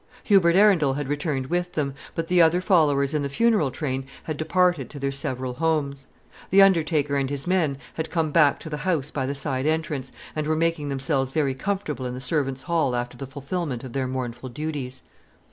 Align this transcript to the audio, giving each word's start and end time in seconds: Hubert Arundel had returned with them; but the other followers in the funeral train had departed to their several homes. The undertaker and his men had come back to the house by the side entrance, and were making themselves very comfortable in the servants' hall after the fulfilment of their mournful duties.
Hubert 0.23 0.55
Arundel 0.55 0.93
had 0.95 1.07
returned 1.07 1.45
with 1.51 1.73
them; 1.73 1.93
but 2.15 2.25
the 2.25 2.41
other 2.41 2.59
followers 2.59 3.13
in 3.13 3.21
the 3.21 3.29
funeral 3.29 3.69
train 3.69 4.07
had 4.23 4.35
departed 4.35 4.89
to 4.89 4.97
their 4.97 5.11
several 5.11 5.53
homes. 5.53 6.07
The 6.49 6.63
undertaker 6.63 7.17
and 7.17 7.29
his 7.29 7.45
men 7.45 7.77
had 7.93 8.09
come 8.09 8.31
back 8.31 8.59
to 8.61 8.69
the 8.71 8.77
house 8.77 9.11
by 9.11 9.27
the 9.27 9.35
side 9.35 9.67
entrance, 9.67 10.11
and 10.35 10.47
were 10.47 10.55
making 10.55 10.89
themselves 10.89 11.31
very 11.33 11.53
comfortable 11.53 12.07
in 12.07 12.15
the 12.15 12.19
servants' 12.19 12.63
hall 12.63 12.95
after 12.95 13.15
the 13.15 13.27
fulfilment 13.27 13.83
of 13.83 13.93
their 13.93 14.07
mournful 14.07 14.49
duties. 14.49 15.03